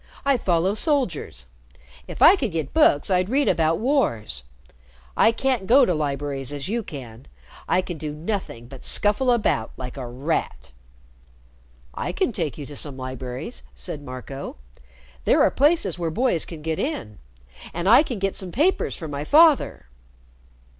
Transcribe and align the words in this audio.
I 0.25 0.35
follow 0.35 0.73
soldiers. 0.73 1.45
If 2.07 2.23
I 2.23 2.35
could 2.35 2.49
get 2.51 2.73
books, 2.73 3.11
I'd 3.11 3.29
read 3.29 3.47
about 3.47 3.77
wars. 3.77 4.41
I 5.15 5.31
can't 5.31 5.67
go 5.67 5.85
to 5.85 5.93
libraries 5.93 6.51
as 6.51 6.67
you 6.67 6.81
can. 6.81 7.27
I 7.69 7.83
can 7.83 7.99
do 7.99 8.11
nothing 8.11 8.67
but 8.67 8.83
scuffle 8.83 9.29
about 9.29 9.73
like 9.77 9.97
a 9.97 10.07
rat." 10.07 10.71
"I 11.93 12.13
can 12.13 12.31
take 12.31 12.57
you 12.57 12.65
to 12.65 12.75
some 12.75 12.97
libraries," 12.97 13.61
said 13.75 14.01
Marco. 14.01 14.55
"There 15.25 15.43
are 15.43 15.51
places 15.51 15.99
where 15.99 16.09
boys 16.09 16.47
can 16.47 16.63
get 16.63 16.79
in. 16.79 17.19
And 17.71 17.87
I 17.87 18.01
can 18.01 18.17
get 18.17 18.35
some 18.35 18.51
papers 18.51 18.95
from 18.95 19.11
my 19.11 19.23
father." 19.23 19.85